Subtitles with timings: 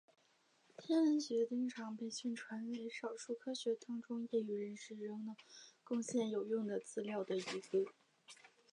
[0.79, 5.35] 天文学经常被宣传为少数科学当中业余人士仍能
[5.83, 7.85] 贡献有用的资料的一个。